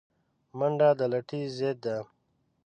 منډه 0.57 0.89
د 0.99 1.01
لټۍ 1.11 1.41
ضد 1.57 1.77
ده 1.83 1.95